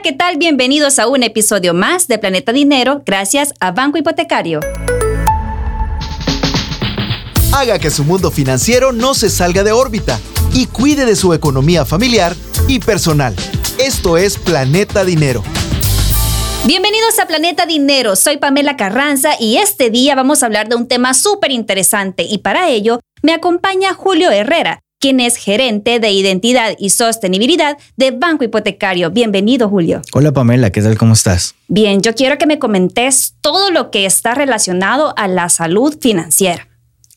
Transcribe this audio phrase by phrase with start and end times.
[0.00, 0.38] Hola, ¿qué tal?
[0.38, 4.60] Bienvenidos a un episodio más de Planeta Dinero gracias a Banco Hipotecario.
[7.52, 10.18] Haga que su mundo financiero no se salga de órbita
[10.54, 12.34] y cuide de su economía familiar
[12.66, 13.36] y personal.
[13.78, 15.44] Esto es Planeta Dinero.
[16.64, 20.88] Bienvenidos a Planeta Dinero, soy Pamela Carranza y este día vamos a hablar de un
[20.88, 26.74] tema súper interesante y para ello me acompaña Julio Herrera, quien es gerente de identidad
[26.78, 29.10] y sostenibilidad de Banco Hipotecario.
[29.10, 30.02] Bienvenido, Julio.
[30.12, 30.98] Hola, Pamela, ¿qué tal?
[30.98, 31.54] ¿Cómo estás?
[31.68, 36.68] Bien, yo quiero que me comentes todo lo que está relacionado a la salud financiera.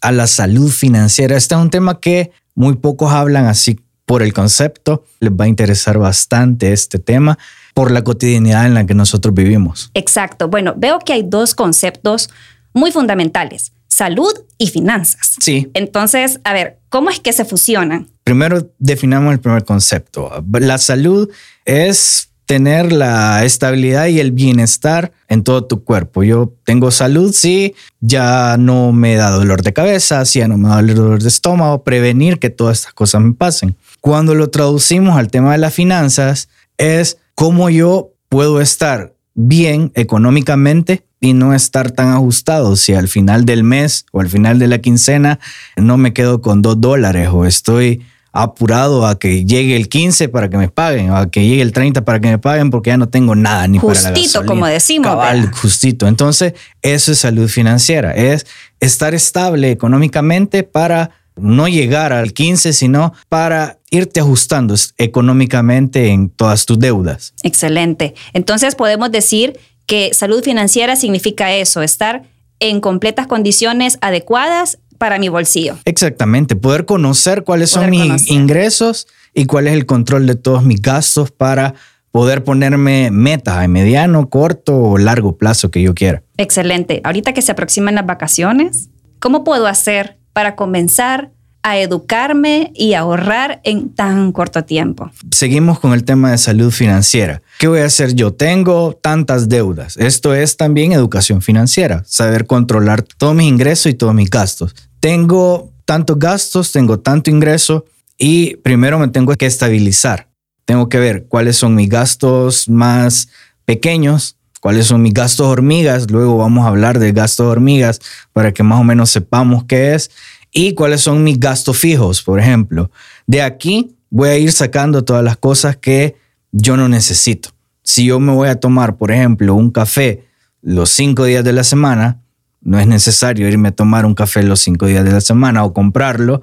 [0.02, 1.36] A la salud financiera.
[1.36, 5.04] Este es un tema que muy pocos hablan así por el concepto.
[5.20, 7.38] Les va a interesar bastante este tema
[7.74, 9.92] por la cotidianidad en la que nosotros vivimos.
[9.94, 10.48] Exacto.
[10.48, 12.30] Bueno, veo que hay dos conceptos
[12.74, 15.36] muy fundamentales salud y finanzas.
[15.40, 15.70] Sí.
[15.76, 18.10] Entonces, a ver, ¿cómo es que se fusionan?
[18.24, 20.32] Primero definamos el primer concepto.
[20.52, 21.30] La salud
[21.66, 26.24] es tener la estabilidad y el bienestar en todo tu cuerpo.
[26.24, 30.70] Yo tengo salud, sí, ya no me da dolor de cabeza, sí, ya no me
[30.70, 33.76] da dolor de estómago, prevenir que todas estas cosas me pasen.
[34.02, 41.04] Cuando lo traducimos al tema de las finanzas, es cómo yo puedo estar bien económicamente
[41.24, 42.76] y no estar tan ajustado.
[42.76, 45.40] Si al final del mes o al final de la quincena
[45.78, 48.02] no me quedo con dos dólares o estoy
[48.34, 51.72] apurado a que llegue el 15 para que me paguen o a que llegue el
[51.72, 54.68] 30 para que me paguen porque ya no tengo nada ni para la Justito, como
[54.68, 55.08] decimos.
[55.08, 56.08] Cabal, justito.
[56.08, 58.46] Entonces, eso es salud financiera, es
[58.82, 66.66] estar estable económicamente para no llegar al 15, sino para irte ajustando económicamente en todas
[66.66, 67.34] tus deudas.
[67.44, 68.14] Excelente.
[68.34, 72.24] Entonces podemos decir que salud financiera significa eso, estar
[72.60, 75.78] en completas condiciones adecuadas para mi bolsillo.
[75.86, 80.82] Exactamente, poder conocer cuáles son mis ingresos y cuál es el control de todos mis
[80.82, 81.74] gastos para
[82.12, 86.24] poder ponerme metas a mediano, corto o largo plazo que yo quiera.
[86.38, 87.02] Excelente.
[87.04, 91.32] Ahorita que se aproximan las vacaciones, ¿cómo puedo hacer para comenzar
[91.64, 95.10] a educarme y ahorrar en tan corto tiempo.
[95.32, 97.42] Seguimos con el tema de salud financiera.
[97.58, 98.34] ¿Qué voy a hacer yo?
[98.34, 99.96] Tengo tantas deudas.
[99.96, 104.76] Esto es también educación financiera, saber controlar todos mis ingresos y todos mis gastos.
[105.00, 107.86] Tengo tantos gastos, tengo tanto ingreso
[108.18, 110.28] y primero me tengo que estabilizar.
[110.66, 113.30] Tengo que ver cuáles son mis gastos más
[113.66, 116.12] pequeños, cuáles son mis gastos hormigas.
[116.12, 118.00] Luego vamos a hablar de gastos hormigas
[118.34, 120.12] para que más o menos sepamos qué es
[120.54, 122.92] y cuáles son mis gastos fijos, por ejemplo.
[123.26, 126.16] De aquí voy a ir sacando todas las cosas que
[126.52, 127.50] yo no necesito.
[127.82, 130.24] Si yo me voy a tomar, por ejemplo, un café
[130.62, 132.20] los cinco días de la semana,
[132.62, 135.74] no es necesario irme a tomar un café los cinco días de la semana o
[135.74, 136.42] comprarlo,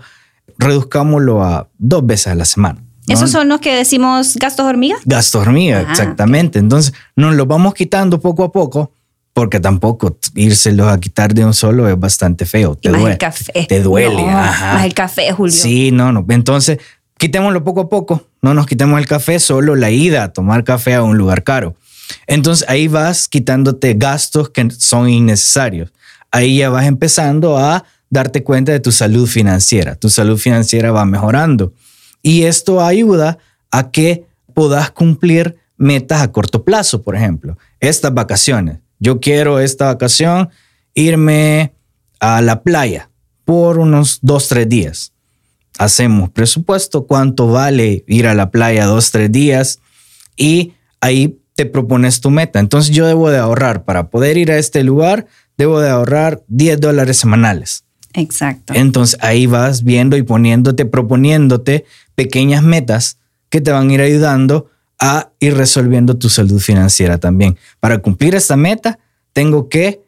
[0.59, 2.82] reduzcámoslo a dos veces a la semana.
[3.06, 4.97] ¿Esos son los que decimos gastos hormiga?
[5.04, 6.59] Gastos hormiga, ah, exactamente.
[6.59, 8.93] Entonces, nos los vamos quitando poco a poco
[9.40, 12.74] porque tampoco írselos a quitar de un solo es bastante feo.
[12.74, 13.12] Te duele.
[13.12, 13.64] el café.
[13.66, 14.22] Te duele.
[14.22, 15.54] Más el café, Julio.
[15.54, 16.26] Sí, no, no.
[16.28, 16.76] Entonces,
[17.16, 18.26] quitémoslo poco a poco.
[18.42, 21.74] No nos quitemos el café, solo la ida a tomar café a un lugar caro.
[22.26, 25.90] Entonces, ahí vas quitándote gastos que son innecesarios.
[26.30, 29.94] Ahí ya vas empezando a darte cuenta de tu salud financiera.
[29.94, 31.72] Tu salud financiera va mejorando.
[32.20, 33.38] Y esto ayuda
[33.70, 37.56] a que puedas cumplir metas a corto plazo, por ejemplo.
[37.80, 40.50] Estas vacaciones yo quiero esta vacación
[40.94, 41.72] irme
[42.21, 43.11] a la playa
[43.44, 45.12] por unos dos, tres días.
[45.78, 49.81] Hacemos presupuesto, cuánto vale ir a la playa dos, tres días
[50.37, 52.61] y ahí te propones tu meta.
[52.61, 56.81] Entonces yo debo de ahorrar para poder ir a este lugar, debo de ahorrar 10
[56.81, 57.84] dólares semanales.
[58.15, 58.75] Exacto.
[58.75, 61.84] Entonces ahí vas viendo y poniéndote, proponiéndote
[62.15, 63.19] pequeñas metas
[63.49, 67.56] que te van a ir ayudando a ir resolviendo tu salud financiera también.
[67.81, 68.99] Para cumplir esta meta,
[69.33, 70.03] tengo que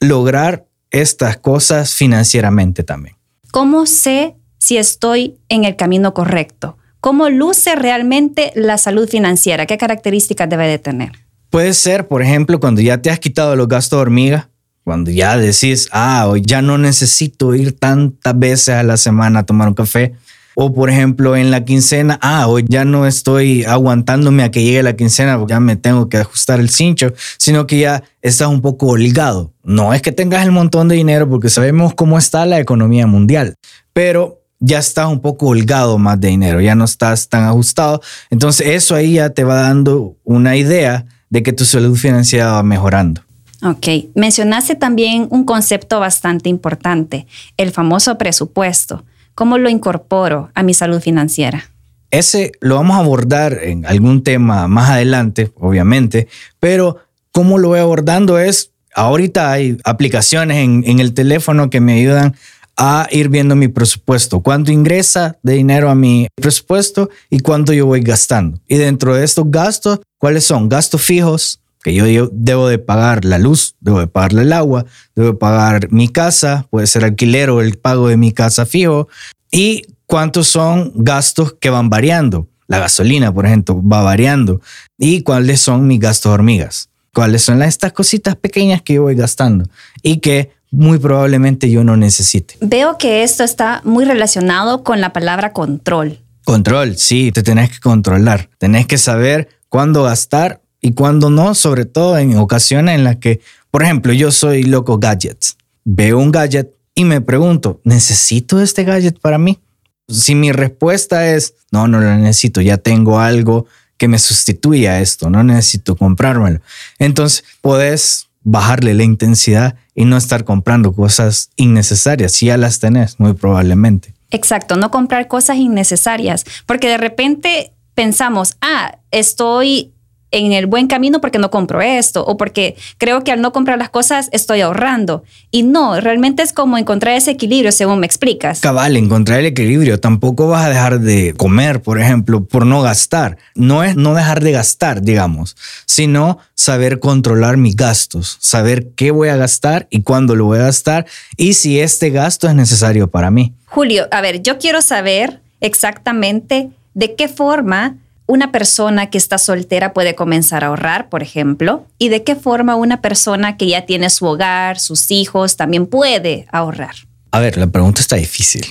[0.00, 3.16] lograr estas cosas financieramente también.
[3.50, 6.78] ¿Cómo sé si estoy en el camino correcto?
[7.00, 9.66] ¿Cómo luce realmente la salud financiera?
[9.66, 11.12] ¿Qué características debe de tener?
[11.50, 14.50] Puede ser, por ejemplo, cuando ya te has quitado los gastos de hormiga,
[14.84, 19.42] cuando ya decís, ah, hoy ya no necesito ir tantas veces a la semana a
[19.46, 20.14] tomar un café,
[20.58, 24.82] o por ejemplo, en la quincena, ah, hoy ya no estoy aguantándome a que llegue
[24.82, 28.86] la quincena, ya me tengo que ajustar el cincho, sino que ya estás un poco
[28.86, 29.52] holgado.
[29.62, 33.56] No es que tengas el montón de dinero porque sabemos cómo está la economía mundial,
[33.92, 38.00] pero ya estás un poco holgado más de dinero, ya no estás tan ajustado.
[38.30, 42.62] Entonces eso ahí ya te va dando una idea de que tu salud financiera va
[42.62, 43.20] mejorando.
[43.62, 47.26] Ok, mencionaste también un concepto bastante importante,
[47.58, 49.04] el famoso presupuesto.
[49.36, 51.68] ¿Cómo lo incorporo a mi salud financiera?
[52.10, 56.26] Ese lo vamos a abordar en algún tema más adelante, obviamente,
[56.58, 56.96] pero
[57.32, 62.34] cómo lo voy abordando es, ahorita hay aplicaciones en, el teléfono que me ayudan
[62.78, 67.84] a ir viendo mi presupuesto, cuánto ingresa de dinero a mi presupuesto y cuánto yo
[67.84, 68.58] voy gastando.
[68.66, 70.70] Y dentro de estos gastos, ¿cuáles son?
[70.70, 75.28] Gastos fijos, que yo, debo de pagar la luz, debo de pagar el agua, debo
[75.28, 79.06] de pagar mi casa, puede ser alquiler o el pago de mi casa fijo.
[79.52, 82.48] Y cuántos son gastos que van variando.
[82.66, 84.60] La gasolina, por ejemplo, va variando.
[84.98, 86.88] Y cuáles son mis gastos hormigas.
[87.14, 89.70] Cuáles son estas cositas pequeñas que yo voy gastando
[90.02, 92.56] y que muy probablemente yo no necesite.
[92.60, 96.18] Veo que esto está muy relacionado con la palabra control.
[96.44, 98.50] Control, sí, te tenés que controlar.
[98.58, 103.40] Tenés que saber cuándo gastar y cuándo no, sobre todo en ocasiones en las que,
[103.72, 105.56] por ejemplo, yo soy loco gadgets.
[105.84, 109.58] Veo un gadget y me pregunto, ¿necesito este gadget para mí?
[110.06, 113.66] Si mi respuesta es, no, no lo necesito, ya tengo algo
[113.96, 116.60] que me sustituya a esto, no necesito comprármelo.
[117.00, 122.30] Entonces, puedes bajarle la intensidad y no estar comprando cosas innecesarias.
[122.30, 124.14] Si ya las tenés, muy probablemente.
[124.30, 129.95] Exacto, no comprar cosas innecesarias, porque de repente pensamos, ah, estoy
[130.30, 133.78] en el buen camino porque no compro esto o porque creo que al no comprar
[133.78, 135.24] las cosas estoy ahorrando.
[135.50, 138.60] Y no, realmente es como encontrar ese equilibrio, según me explicas.
[138.60, 140.00] Cabal, encontrar el equilibrio.
[140.00, 143.38] Tampoco vas a dejar de comer, por ejemplo, por no gastar.
[143.54, 145.56] No es no dejar de gastar, digamos,
[145.86, 150.62] sino saber controlar mis gastos, saber qué voy a gastar y cuándo lo voy a
[150.62, 151.06] gastar
[151.36, 153.54] y si este gasto es necesario para mí.
[153.66, 157.96] Julio, a ver, yo quiero saber exactamente de qué forma
[158.26, 161.86] una persona que está soltera puede comenzar a ahorrar, por ejemplo?
[161.98, 166.46] ¿Y de qué forma una persona que ya tiene su hogar, sus hijos, también puede
[166.50, 166.94] ahorrar?
[167.30, 168.66] A ver, la pregunta está difícil.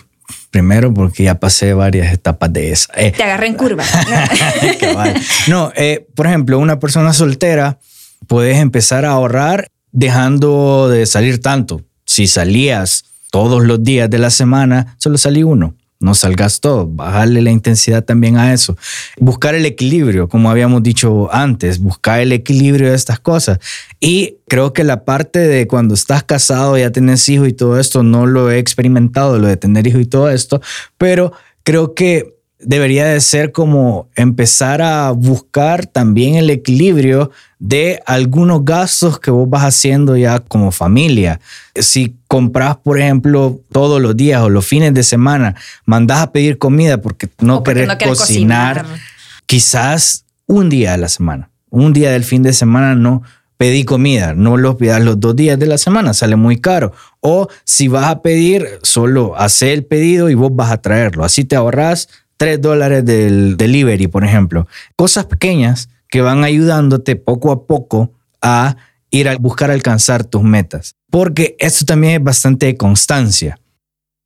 [0.52, 2.94] Primero porque ya pasé varias etapas de esa.
[2.96, 3.84] Eh, Te agarré en curva.
[5.48, 7.80] no, eh, por ejemplo, una persona soltera
[8.28, 11.81] puedes empezar a ahorrar dejando de salir tanto.
[12.06, 17.42] Si salías todos los días de la semana, solo salí uno no salgas todo, bajarle
[17.42, 18.77] la intensidad también a eso.
[19.18, 23.59] Buscar el equilibrio, como habíamos dicho antes, buscar el equilibrio de estas cosas.
[24.00, 28.03] Y creo que la parte de cuando estás casado, ya tienes hijos y todo esto,
[28.03, 30.62] no lo he experimentado, lo de tener hijos y todo esto,
[30.97, 31.31] pero
[31.63, 39.19] creo que debería de ser como empezar a buscar también el equilibrio de algunos gastos
[39.19, 41.40] que vos vas haciendo ya como familia.
[41.75, 45.56] Si compras, por ejemplo, todos los días o los fines de semana,
[45.86, 48.86] mandás a pedir comida porque no querés cocinar,
[49.46, 53.24] quizás un día a la semana, un día del fin de semana no
[53.57, 56.94] pedí comida, no lo pidas los dos días de la semana, sale muy caro.
[57.22, 61.24] O si vas a pedir, solo hace el pedido y vos vas a traerlo.
[61.24, 64.67] Así te ahorras 3 dólares del delivery, por ejemplo.
[64.95, 68.11] Cosas pequeñas que van ayudándote poco a poco
[68.41, 68.75] a
[69.09, 70.95] ir a buscar alcanzar tus metas.
[71.09, 73.59] Porque esto también es bastante constancia.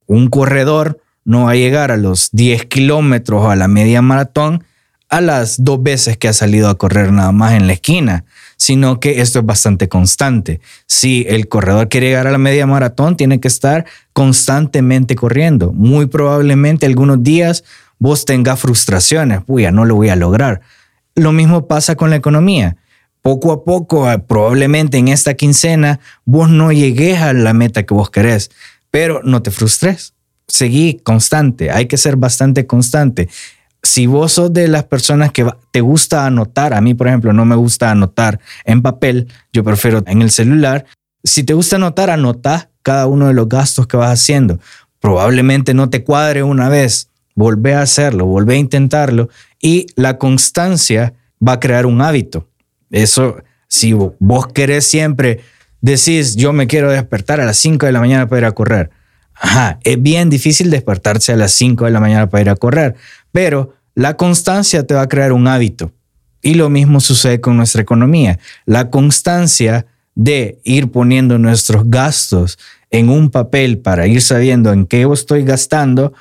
[0.08, 4.64] Un corredor no va a llegar a los 10 kilómetros o a la media maratón
[5.10, 8.26] a las dos veces que ha salido a correr nada más en la esquina,
[8.58, 10.62] sino que esto es bastante constante.
[10.86, 15.74] Si el corredor quiere llegar a la media maratón, tiene que estar constantemente corriendo.
[15.74, 17.64] Muy probablemente algunos días
[18.00, 20.62] vos tengas frustraciones, ya no lo voy a lograr.
[21.16, 22.78] Lo mismo pasa con la economía.
[23.22, 27.94] Poco a poco, eh, probablemente en esta quincena, vos no llegues a la meta que
[27.94, 28.50] vos querés,
[28.90, 30.14] pero no te frustres.
[30.48, 33.30] Seguí constante, hay que ser bastante constante.
[33.84, 37.46] Si vos sos de las personas que te gusta anotar, a mí por ejemplo no
[37.46, 40.86] me gusta anotar en papel, yo prefiero en el celular.
[41.24, 44.60] Si te gusta anotar, anota cada uno de los gastos que vas haciendo.
[45.00, 47.09] Probablemente no te cuadre una vez,
[47.40, 49.30] volvé a hacerlo, volvé a intentarlo
[49.62, 51.14] y la constancia
[51.46, 52.50] va a crear un hábito.
[52.92, 53.38] Eso,
[53.70, 55.40] si vos querés siempre,
[55.80, 58.90] decís, yo me quiero despertar a las 5 de la mañana para ir a correr.
[59.36, 62.96] Ajá, es bien difícil despertarse a las 5 de la mañana para ir a correr,
[63.32, 65.94] pero la constancia te va a crear un hábito.
[66.42, 68.38] Y lo mismo sucede con nuestra economía.
[68.66, 75.08] La constancia de ir poniendo nuestros gastos en un papel para ir sabiendo en qué
[75.14, 76.12] estoy gastando,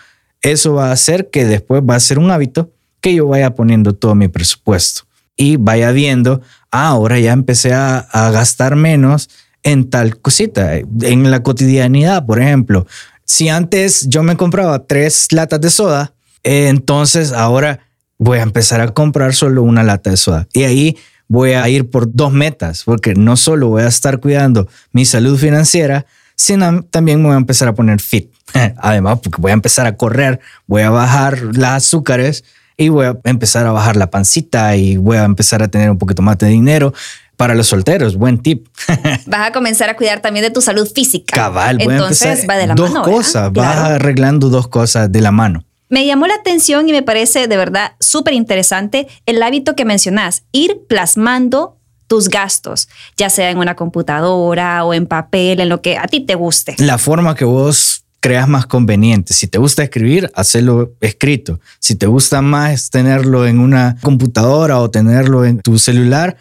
[0.53, 3.95] eso va a hacer que después va a ser un hábito que yo vaya poniendo
[3.95, 5.03] todo mi presupuesto
[5.37, 9.31] y vaya viendo, ah, ahora ya empecé a, gastar menos
[9.63, 12.87] en tal cosita, en la cotidianidad, por ejemplo.
[13.25, 16.13] Si antes yo me compraba tres latas de soda,
[16.43, 17.81] entonces ahora
[18.19, 20.49] voy a empezar a comprar solo una lata de soda.
[20.53, 20.97] Y ahí
[21.29, 25.39] voy a ir por dos metas, porque no solo voy a estar cuidando mi salud
[25.39, 26.07] financiera,
[26.39, 28.33] sino también me voy a empezar a poner fit.
[28.79, 32.45] Además, porque voy a empezar a correr, voy a bajar las azúcares,
[32.79, 35.99] y voy a empezar a bajar la pancita y voy a empezar a tener un
[35.99, 36.95] poquito más de dinero.
[37.37, 38.67] Para los solteros, buen tip.
[39.27, 41.37] Vas a comenzar a cuidar también de tu salud física.
[41.37, 43.05] Cabal, voy Entonces a empezar va de la dos mano.
[43.05, 43.77] cosas, ¿verdad?
[43.83, 45.65] vas arreglando dos cosas de la mano.
[45.89, 50.43] Me llamó la atención y me parece de verdad súper interesante el hábito que mencionás,
[50.53, 51.78] ir plasmando
[52.09, 56.21] tus gastos, ya sea en una computadora o en papel, en lo que a ti
[56.21, 56.75] te guste.
[56.79, 59.33] La forma que vos creas más conveniente.
[59.35, 61.61] Si te gusta escribir, hacelo escrito.
[61.79, 66.37] Si te gusta más tenerlo en una computadora o tenerlo en tu celular,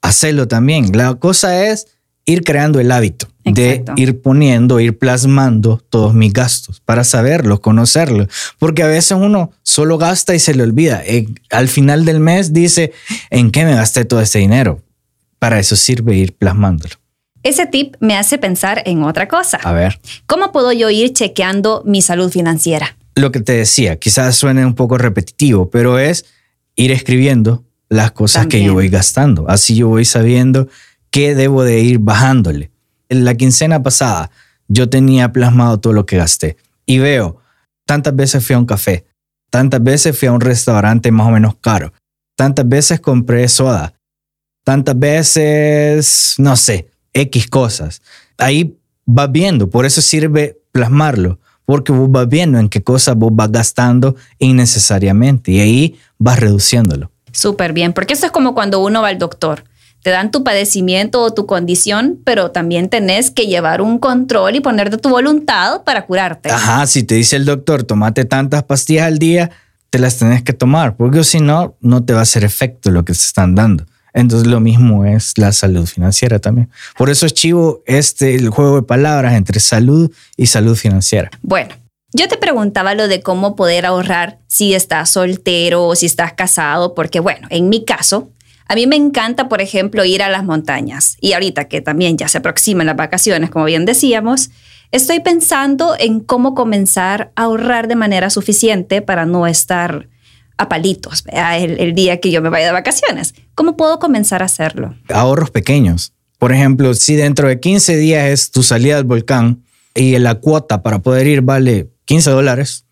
[0.00, 0.96] hacelo también.
[0.96, 1.86] La cosa es
[2.24, 3.94] ir creando el hábito Exacto.
[3.94, 8.28] de ir poniendo, ir plasmando todos mis gastos para saberlos, conocerlos.
[8.58, 11.02] Porque a veces uno solo gasta y se le olvida.
[11.04, 12.92] Eh, al final del mes dice,
[13.30, 14.82] ¿en qué me gasté todo este dinero?
[15.38, 16.94] Para eso sirve ir plasmándolo.
[17.42, 19.58] Ese tip me hace pensar en otra cosa.
[19.62, 20.00] A ver.
[20.26, 22.96] ¿Cómo puedo yo ir chequeando mi salud financiera?
[23.18, 26.24] lo que te decía, quizás suene un poco repetitivo, pero es
[26.76, 29.48] ir escribiendo las cosas que yo voy gastando.
[29.48, 30.68] Así yo voy sabiendo
[31.10, 32.70] qué debo de ir bajándole.
[33.08, 34.30] En la quincena pasada
[34.68, 37.40] yo tenía plasmado todo lo que gasté y veo,
[37.86, 39.06] tantas veces fui a un café,
[39.50, 41.92] tantas veces fui a un restaurante más o menos caro,
[42.36, 43.94] tantas veces compré soda,
[44.68, 48.02] tantas veces, no sé, X cosas.
[48.36, 53.30] Ahí vas viendo, por eso sirve plasmarlo, porque vos vas viendo en qué cosas vos
[53.32, 57.10] vas gastando innecesariamente y ahí vas reduciéndolo.
[57.32, 59.64] Súper bien, porque eso es como cuando uno va al doctor.
[60.02, 64.60] Te dan tu padecimiento o tu condición, pero también tenés que llevar un control y
[64.60, 66.50] poner de tu voluntad para curarte.
[66.50, 69.50] Ajá, si te dice el doctor, tomate tantas pastillas al día,
[69.88, 73.06] te las tenés que tomar, porque si no, no te va a hacer efecto lo
[73.06, 73.86] que te están dando.
[74.18, 76.68] Entonces lo mismo es la salud financiera también.
[76.96, 81.30] Por eso es chivo este el juego de palabras entre salud y salud financiera.
[81.40, 81.76] Bueno,
[82.12, 86.94] yo te preguntaba lo de cómo poder ahorrar si estás soltero o si estás casado,
[86.94, 88.32] porque bueno, en mi caso,
[88.66, 91.16] a mí me encanta, por ejemplo, ir a las montañas.
[91.20, 94.50] Y ahorita que también ya se aproximan las vacaciones, como bien decíamos,
[94.90, 100.08] estoy pensando en cómo comenzar a ahorrar de manera suficiente para no estar
[100.58, 103.34] a palitos el, día que yo me vaya de vacaciones.
[103.54, 104.94] ¿Cómo puedo comenzar a hacerlo?
[105.08, 106.12] Ahorros pequeños.
[106.38, 109.62] Por ejemplo, si dentro de 15 días es tu salida del volcán
[109.94, 112.84] y la cuota para poder ir vale 15 dólares,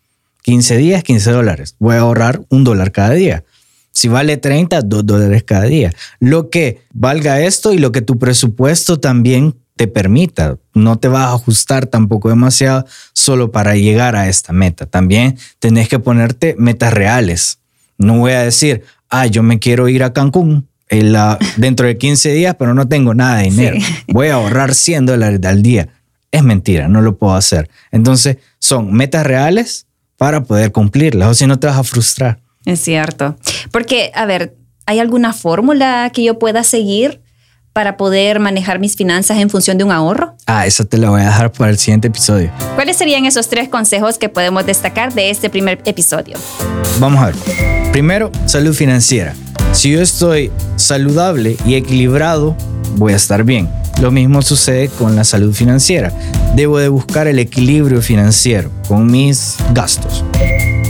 [0.43, 1.75] 15 días, 15 dólares.
[1.79, 3.43] Voy a ahorrar un dólar cada día.
[3.91, 5.93] Si vale 30, 2 dólares cada día.
[6.19, 10.57] Lo que valga esto y lo que tu presupuesto también te permita.
[10.73, 14.85] No te vas a ajustar tampoco demasiado solo para llegar a esta meta.
[14.85, 17.59] También tenés que ponerte metas reales.
[17.97, 21.97] No voy a decir, ah, yo me quiero ir a Cancún en la- dentro de
[21.97, 23.77] 15 días, pero no tengo nada de dinero.
[23.79, 23.93] Sí.
[24.07, 25.89] Voy a ahorrar 100 dólares al día.
[26.31, 27.69] Es mentira, no lo puedo hacer.
[27.91, 29.85] Entonces, son metas reales
[30.17, 32.39] para poder cumplirlas, o si no te vas a frustrar.
[32.65, 33.37] Es cierto.
[33.71, 34.55] Porque, a ver,
[34.85, 37.21] ¿hay alguna fórmula que yo pueda seguir
[37.77, 40.35] para poder manejar mis finanzas en función de un ahorro?
[40.47, 42.49] Ah, esa te la voy a dejar para el siguiente episodio.
[42.73, 46.39] ¿Cuáles serían esos tres consejos que podemos destacar de este primer episodio?
[46.99, 47.35] Vamos a ver.
[47.91, 49.35] Primero, salud financiera.
[49.73, 52.57] Si yo estoy saludable y equilibrado,
[52.95, 53.69] voy a estar bien.
[54.01, 56.11] Lo mismo sucede con la salud financiera.
[56.55, 60.25] Debo de buscar el equilibrio financiero con mis gastos.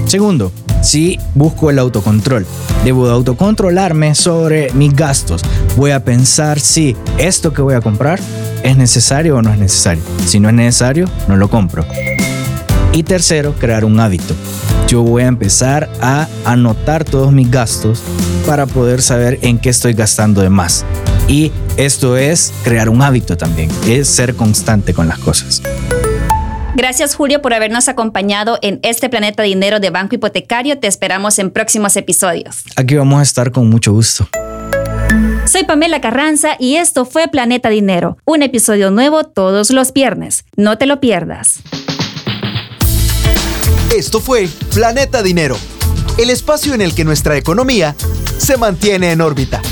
[0.06, 2.46] Segundo, si busco el autocontrol,
[2.84, 5.42] debo de autocontrolarme sobre mis gastos.
[5.76, 8.20] Voy a pensar si esto que voy a comprar
[8.64, 10.04] es necesario o no es necesario.
[10.26, 11.86] Si no es necesario, no lo compro.
[12.94, 14.34] Y tercero, crear un hábito.
[14.88, 18.02] Yo voy a empezar a anotar todos mis gastos
[18.46, 20.86] para poder saber en qué estoy gastando de más.
[21.28, 25.62] Y esto es crear un hábito también, es ser constante con las cosas.
[26.78, 30.78] Gracias Julio por habernos acompañado en este Planeta Dinero de Banco Hipotecario.
[30.78, 32.66] Te esperamos en próximos episodios.
[32.76, 34.30] Aquí vamos a estar con mucho gusto.
[35.46, 40.46] Soy Pamela Carranza y esto fue Planeta Dinero, un episodio nuevo todos los viernes.
[40.56, 41.62] No te lo pierdas.
[43.96, 45.58] Esto fue Planeta Dinero,
[46.20, 47.96] el espacio en el que nuestra economía
[48.38, 49.64] se mantiene en órbita.